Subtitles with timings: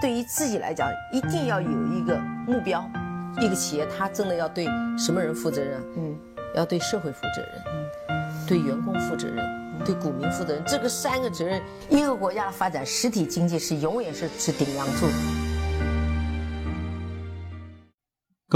[0.00, 2.88] 对于自己来讲，一定要有一个目标。
[3.38, 4.66] 一个企业，它真的要对
[4.98, 5.78] 什么人负责任？
[5.96, 6.18] 嗯，
[6.54, 7.62] 要对社会负责任，
[8.08, 9.44] 嗯，对员工负责任，
[9.84, 10.62] 对股民负责任。
[10.66, 15.06] 这个三个责任，一个国家的发展，实体经济是永远是是顶梁柱。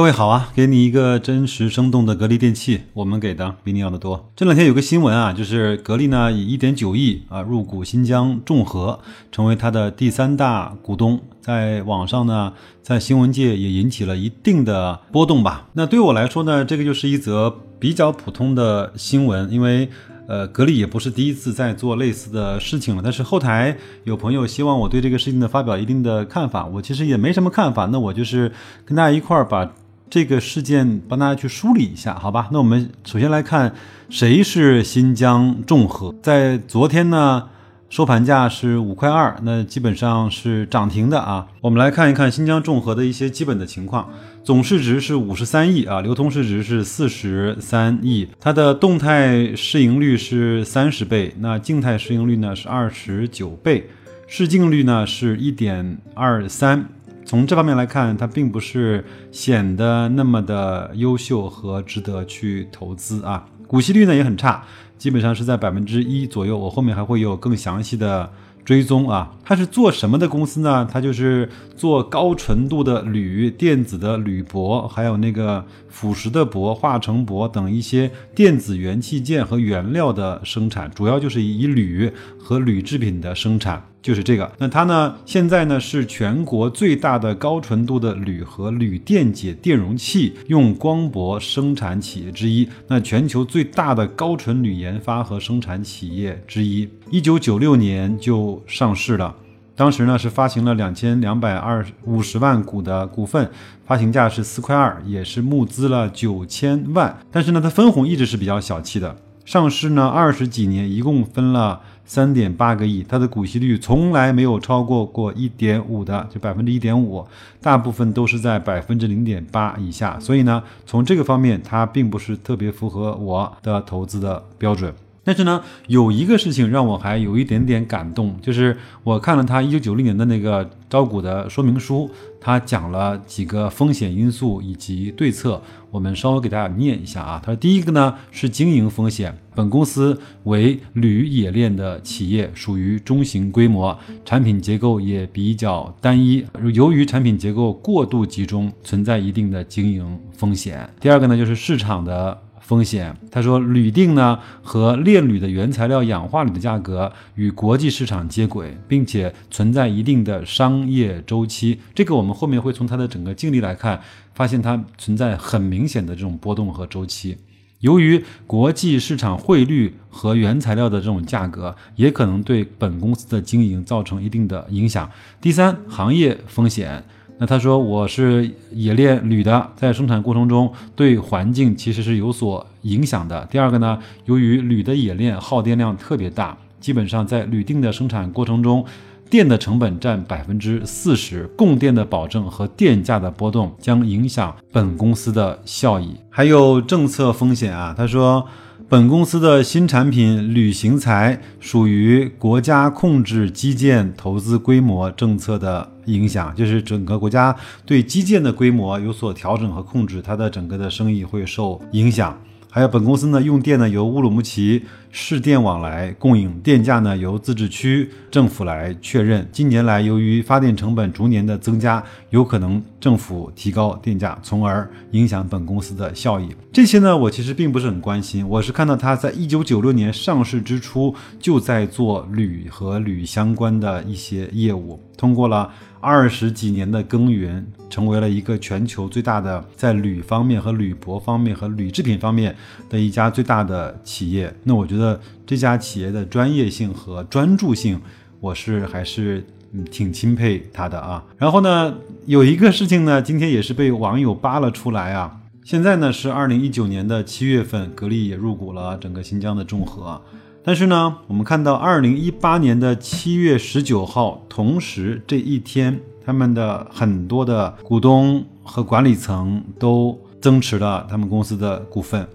[0.01, 4.32] 各位好啊，给你一个真实生动的格力电器，我们给的比你要的多。
[4.35, 8.99] 这两天有个新闻啊，就是格力呢以一点九亿啊入股新疆众和，
[9.31, 11.21] 成为它的第三大股东。
[11.43, 15.68] 在网上呢，在新闻界也引起了一定的波动吧。
[15.75, 19.91] 那对我来说呢，这个就是一则比较普通的新闻，因为
[20.27, 23.03] 呃，格力也不是第一次在做类似的事情了。
[23.05, 27.85] 但是后台有朋友希望我对这个事情的发表一定的看法，我其实也没什么看法。
[27.93, 28.50] 那我就是
[28.86, 29.71] 跟大家一块儿把。
[30.11, 32.48] 这个事件帮大家去梳理一下，好吧？
[32.50, 33.73] 那我们首先来看
[34.09, 36.12] 谁是新疆众和。
[36.20, 37.48] 在昨天呢，
[37.89, 41.47] 收盘价是五块二，那基本上是涨停的啊。
[41.61, 44.11] 我们来看一看新疆众和的一些基本的情况，
[44.42, 53.89] 总市值是五十三亿啊，流通市值是四十三亿，它的动态市盈率是三十倍，那静态市盈率呢是二十九倍，
[54.27, 56.89] 市净率呢是一点二三。
[57.31, 63.47] 从这方面来看，它并不是显得那么的优秀和值得去投资啊。
[63.69, 64.64] 股息率呢也很差，
[64.98, 66.58] 基本上是在百分之一左右。
[66.58, 68.28] 我后面还会有更详细的
[68.64, 69.33] 追踪啊。
[69.45, 70.89] 它是做什么的公司呢？
[70.91, 83.84] 它就是做高纯度的铝、电子的铝箔，还有那个腐蚀的箔、化成箔等一些电子元器件和原料的生产，主要就是以铝和铝制品的生产。
[84.02, 85.14] 就是这个，那它呢？
[85.26, 96.88] 现在呢是全国最大的高纯度的铝和铝电解电容器用光箔生产企业之一，那全球最大的高纯铝研发和生产企业之一。
[97.10, 99.34] 一九九六年就上市了，
[99.76, 103.50] 当时呢是发行了两千两百二五十万股的股份，
[103.84, 107.18] 发行价是四块二，也是募资了九千万。
[107.30, 109.14] 但是呢，它分红一直是比较小气的。
[109.50, 111.80] 上市呢二十几年，一共分了。
[112.05, 117.27] 三点八个亿，它的股息率从来没有超过过一点五的，就百分之一点五，
[117.60, 120.18] 大部分都是在百分之零点八以下。
[120.20, 124.94] 所以呢，从这个方面，它并不是特别符合我的投资的标准。
[125.23, 132.11] 但是呢，有一个事情让我还有一点点感动，就是我看了他一九九零年的那个招股的说明书，
[132.41, 135.61] 他讲了几个风险因素以及对策，
[135.91, 137.41] 我们稍微给大家念一下啊。
[137.45, 150.89] 他说第一个呢是经营风险，本公司为铝冶炼的企业，属于中型规模，产品结构也比较单一，由于产品结构过度集中，存在一定的经营风险。
[150.99, 152.41] 第二个呢就是市场的。
[152.71, 161.81] 风险，他说铝锭呢和炼铝的原材料氧化铝的价格与国际市场接轨，并且存在一定的商业周期。
[161.93, 164.01] 这个我们后面会从它的整个经历来看，
[164.35, 167.37] 发现它存在很明显的这种波动和周期。
[167.81, 175.11] 由于国际市场汇率和原材料的这种价格，也可能对本公司的经营造成一定的影响。
[175.41, 177.03] 第三，行业风险。
[177.41, 183.49] 那他说我是冶炼铝的，在生产过程中对环境其实是有所影响的。
[183.51, 188.84] 第二个呢，由于铝的冶炼耗电量特别大，基本上在铝锭的生产过程中，
[189.31, 196.15] 电的成本占百分之四十，供电的保证和电价的波动将影响本公司的效益。
[196.28, 198.47] 还有政策风险啊，他说。
[198.91, 207.55] 本公司的新产品铝型材属于国家控制基建投资规模政策的影响，就是整个国家
[207.87, 212.37] 对基建的规模有所调整和控制，它的整个的生意会受影响。
[212.73, 219.49] 还有本公司呢，用电呢由乌鲁木齐市电网来供应，电价呢由自治区政府来确认。
[219.51, 222.01] 近年来，由于发电成本逐年的增加，
[222.31, 226.49] 有可能政府提高电价，从而影响本公司的效益。
[226.73, 228.49] 这些呢，我其实并不是很关心。
[228.49, 235.73] 我是看到它在一九九六年上市之初就在做铝和铝相关的一些业务，通过了。
[236.00, 242.57] 二十几年的耕耘，成为了一个全球最大的在铝方面和铝箔方面和铝制品方面
[242.89, 244.53] 的一家最大的企业。
[244.65, 248.01] 那我觉得这家企业的专业性和专注性，
[248.41, 249.45] 我是还是
[249.91, 251.22] 挺钦佩他的啊。
[251.36, 251.95] 然后呢，
[252.25, 255.36] 有一个事情呢，今天也是被网友扒了出来啊。
[255.63, 260.20] 现在呢是二零一九年的七月份，格力也入股了整个新疆的众和。
[260.62, 272.28] 但是呢，我们看到二零一八年的七月十九号，同时这一天，他们的很多的股东和管理层都增持了他们公司的股份，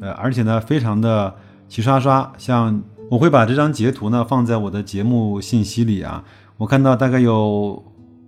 [0.00, 1.32] 呃，而且呢，非常的
[1.68, 2.32] 齐刷刷。
[2.36, 6.24] 像我会把这张截图呢放在我的节目信息里啊，
[6.56, 7.82] 我看到大概有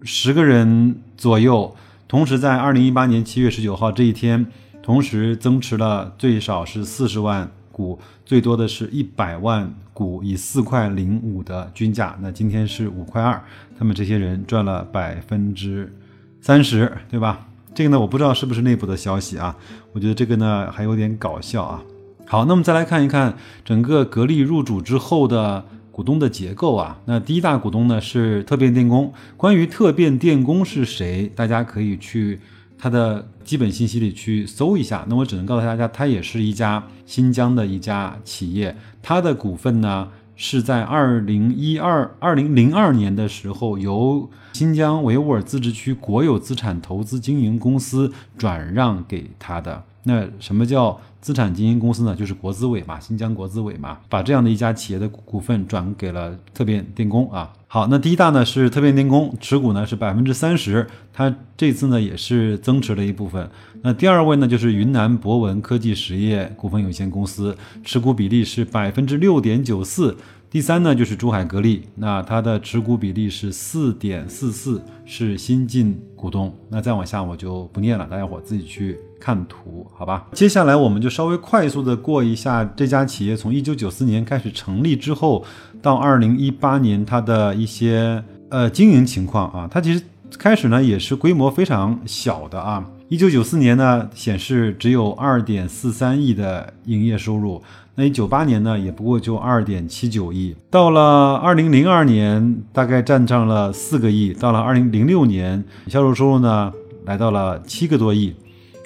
[0.05, 1.75] 十个人左右，
[2.07, 4.47] 同时在二零一八年七月十九号这一天，
[4.81, 13.43] 同时增持了最少是四十万股，最多的是一百万股，以四块零五的均价，那今天是五块二，
[13.79, 15.93] 他们这些人赚了百分之
[16.41, 17.49] 三十，对吧？
[17.75, 19.57] 这个呢，我不知道是不是内部的消息啊，
[19.93, 21.83] 我觉得这个呢还有点搞笑啊。
[22.27, 25.65] 好，那么再来看一看整个格力入主之后的。
[25.93, 29.13] 股东的结构啊，那第一大股东呢是特变电工。
[29.37, 32.41] 关于特变电工是谁，大家可以去
[32.81, 35.05] 它的基本信息里去搜一下。
[35.09, 38.75] 那我只能告诉大家，它也是一家新疆的一家企业。
[39.03, 49.85] 它的股份呢是在二零一二二零零二年的时候，由新疆维吾尔自治区国有资产投资经营公司转让给他的。
[50.05, 51.01] 那什么叫？
[51.21, 57.53] 资产经营公司呢，就是国资委嘛，新疆国资委嘛，把这样的一家企业的股份转给了特变电工啊。
[57.67, 63.47] 好，那第一大呢是特变电工，持股呢是百分之三十，它这次呢也是增持了一部分。
[63.83, 67.55] 那第二位呢就是云南博文科技实业股份有限公司，
[67.85, 70.17] 持股比例是百分之六点九四。
[70.51, 76.53] 第三呢就是珠海格力，那它的持股比例是四点四四，是新进股东。
[76.69, 80.27] 那再往下我就不念了，大家伙自己去看图，好吧？
[80.33, 85.45] 接下来我们就稍微快速的过一下这家企业从一九九四年开始成立之后
[85.81, 89.69] 到二零一八年它的一些呃经营情况啊。
[89.71, 90.03] 它其实
[90.37, 92.85] 开始呢也是规模非常小的啊。
[93.09, 97.63] 一九九四年呢显示只有二点四三亿的营业收入。
[98.01, 100.57] 那九八年呢，也不过就二点七九亿。
[100.71, 104.33] 到了二零零二年，大概占上了四个亿。
[104.33, 106.73] 到了二零零六年，销售收入呢
[107.05, 108.35] 来到了七个多亿。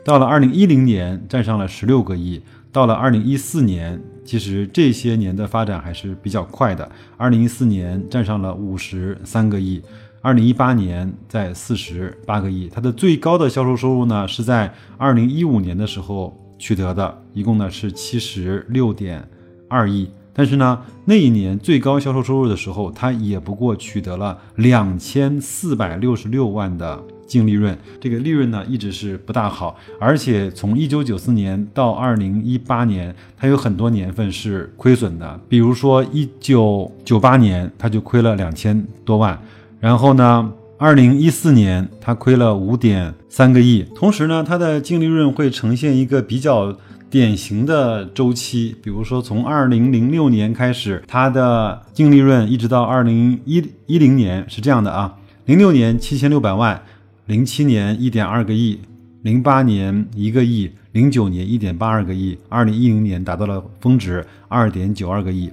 [0.04, 2.42] 到了二零一零年，占上了十六个亿。
[2.72, 6.90] 到了二零一四年，其实这些年的发展还是比较快的。
[7.16, 9.80] 二零一四年占上了五十三个亿，
[10.22, 12.68] 二零一八年在四十八个亿。
[12.68, 16.36] 它的最高的销售收入呢，是在二零一五年的时候。
[16.58, 19.28] 取得的一共呢是七十六点
[19.68, 39.38] 二亿，但是呢那一年最高销售收入的时候，它也不过取得了两千四百六十六万的净利润，这个利润呢一直是不大好，而且从一九九四年到二零一八年，它有很多年份是亏损的，比如说一九九八年它就亏了两千多万，
[39.80, 40.52] 然后呢。
[40.76, 46.76] 二零一四年，它亏了五点三个亿，同时呢，它的净利润会呈现一个比较
[47.08, 48.74] 典型的周期。
[48.82, 55.16] 比如说，从二零零六年开始，它的净利润一直到二零一一零年是这样的啊：
[55.46, 56.82] 零六年七千六百万，
[57.26, 58.80] 零七年一点二个亿，
[59.22, 65.48] 零八年一个亿，零九年一点八二个亿，二零一零年达到了峰值二点九二个亿。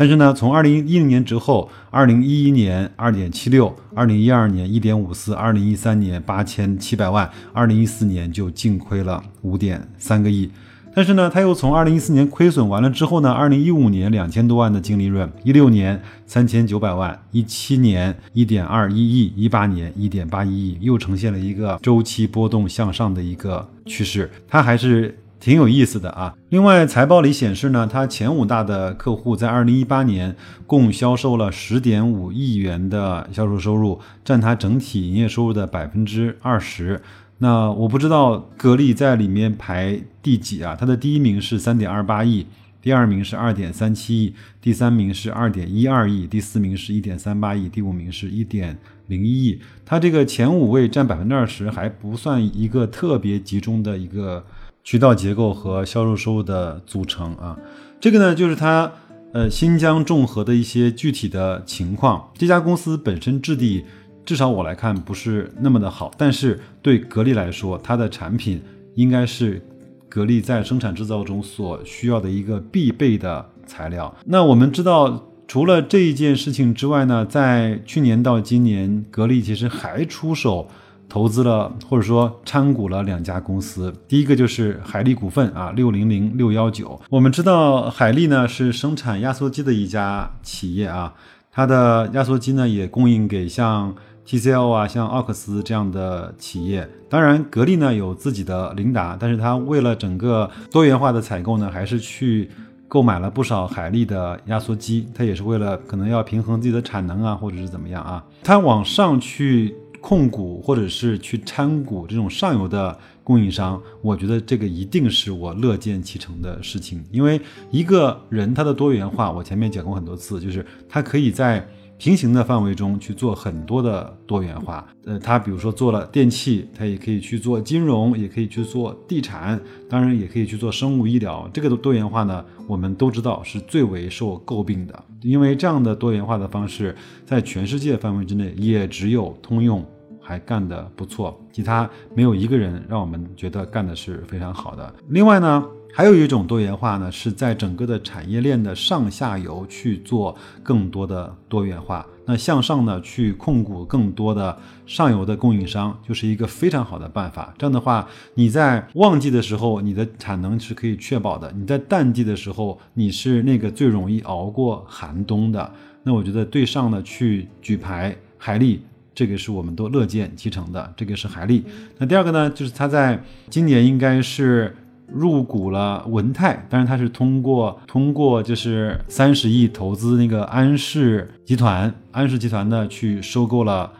[0.00, 10.50] 但是呢，从二零一零年之后，二零一一年二点七六，二零一二年一点五四，二零一三年八千七百万，二零一四年就净亏了五点三个亿。
[10.94, 24.30] 但是呢，他又从二零一四年亏损完了之后呢，二零一五年两千多万的净利润，一六年三千九百万，一七年一点二一亿，一八年一点八一亿，又呈现了一个周期波动向上的一个趋势。
[24.48, 25.14] 它还是。
[25.40, 26.34] 挺有意思的啊！
[26.50, 37.00] 另外，财报里显示呢，它前五大的客户在二零一八年共销售了十点五亿元的销售收入，占它整体营业收入的百分之二十。
[37.38, 40.76] 那我不知道格力在里面排第几啊？
[40.78, 42.46] 它的第一名是三点二八亿，
[42.82, 49.58] 第二名是二点三七亿，第三名是二点一二亿，第四名是一点三八亿，第五名是一点零一亿。
[49.86, 54.44] 它这个前五位占百分之二十，还不算一个特别集中的一个。
[54.82, 57.56] 渠道结构和销售收入的组成啊，
[58.00, 58.90] 这个呢就是它
[59.32, 62.30] 呃新疆众合的一些具体的情况。
[62.34, 63.84] 这家公司本身质地，
[64.24, 68.60] 至少我来看不是那么的好，但是对格力来说，它的产品
[68.94, 69.62] 应该是
[70.08, 74.12] 格力在生产制造中所需要的一个必备的材料。
[74.24, 80.68] 那我们知道，除了这一件事情之外呢，在去年到今年，格力其实还出手。
[81.10, 86.98] 投资了或者说参股了两家公司，第一个就是海力股份啊，六零零六幺九。
[87.10, 91.12] 我们知道海力呢是生产压缩机的一家企业啊，
[91.50, 93.92] 它的压缩机呢也供应给像
[94.24, 96.88] TCL 啊、像奥克斯这样的企业。
[97.08, 102.48] 当然，格力呢有自己的琳达，但是它为了整个多元化的采购呢，还是去
[102.86, 105.08] 购买了不少海力的压缩机。
[105.12, 109.74] 它也是为了可能要平衡自己的产能啊，或者是怎么样啊，它往上去。
[110.00, 117.04] 控股或者是去参股这种上游的供应商，我觉得这个一定是我乐见其成的事情。
[117.12, 117.40] 因为
[117.70, 121.66] 一个人他的多元化，我前面讲过很多次，就是他可以在
[122.00, 124.86] 平行的范围中去做很多的多元化。
[125.04, 131.46] 呃，它比如说做了电器，它也可以去做金融，也可以去做地产，当然也可以去做生物医疗。
[131.52, 139.84] 这个的多元化呢，我们都知道是最为受诟病的，因为这样的多元化的方式在全世界范围之内也只有通用
[140.22, 144.94] 还干得不错，其他没有一个人让我们觉得干的是非常好的。
[145.08, 145.62] 另外呢。
[145.92, 152.06] 还有一种多元化呢，是在整个的产业链的上下游去做更多的多元化。
[152.26, 154.56] 那向上呢，去控股更多的
[154.86, 157.52] 上游的供应商，就是一个非常好的办法。
[157.58, 165.72] 这样的话，你在旺季的时候，你的产能是可以确保的；你在淡季的时候，你是那个最容易熬过寒冬的。
[166.04, 168.80] 那我觉得对上呢，去举牌海力，
[169.12, 170.94] 这个是我们都乐见其成的。
[170.96, 171.64] 这个是海力。
[171.98, 173.20] 那第二个呢，就是它在
[173.50, 174.74] 今年应该是。
[175.12, 183.92] 入股了文泰，当然他是通过通过就是三十亿投资那个安氏集团，安氏集团呢去收购了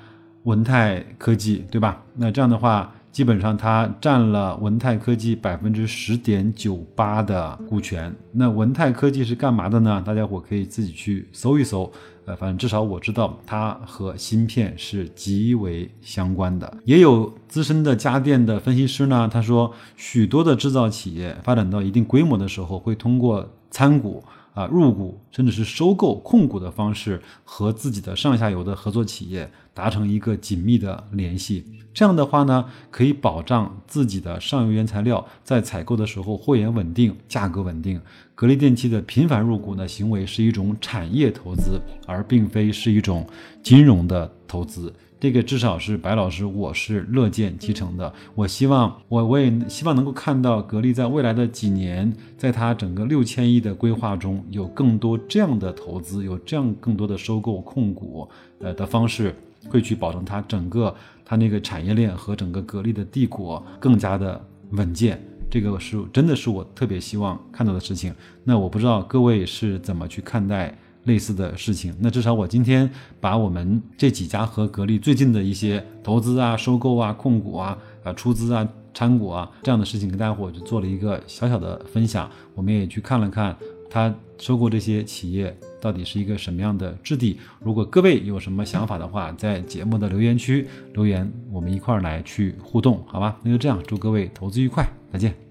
[0.44, 2.02] 文泰科技，对吧？
[2.14, 8.14] 那这样的话，基本上它占了文泰科技百分之十点九八的股权。
[8.32, 10.02] 那文泰科技是干嘛的呢？
[10.06, 11.90] 大家伙可以自己去搜一搜。
[12.26, 16.72] 呃，反正至少我知道它和芯片是极为相关的。
[16.84, 24.22] 也有资深的家电的分析师呢，他说，许多的制造企业发展到一定规模的时候，会通过参股。
[24.54, 31.64] 啊，入股甚至是收购、控股的方式，和自己的上下游的合作企业达成一个紧密的联系。
[31.92, 38.00] 这样的话呢，可以保障自己的上游原材料在采购的时候货源稳定、价格稳定。
[38.34, 43.26] 格力电器的频繁入股呢行为是一种产业投资，而并非是一种
[43.62, 44.92] 金融的投资。
[45.20, 48.10] 这个至少是白老师，我是乐见其成的。
[48.34, 58.26] 我希望，我我也希望能够看到格力在未来的几年，在它整个六千亿的规划中有更多这样的投资，有这样更多的收购控股，
[58.60, 59.34] 呃的方式，
[59.68, 65.22] 会去保证它整个它那个产业链和整个格力的帝国更加的稳健。
[65.50, 68.14] 这个是真的是我特别希望看到的事情。
[68.42, 70.74] 那我不知道各位是怎么去看待？
[71.04, 72.90] 类似的事情，那至少我今天
[73.20, 82.30] 把我们这几家和格力最近的一些投资啊、收购啊、控股啊、啊出资啊、参股啊这样的事情，跟大家伙就做了一个小小的分享。
[82.54, 83.56] 我们也去看了看
[83.88, 87.38] 他收购这些企业到底是一个什么样的质地。
[87.60, 93.36] 如果各位有什么想法的话，在节目的留言区留言，我们一块儿来去互动，好吧？
[93.42, 95.49] 那就这样，祝各位投资愉快，再见。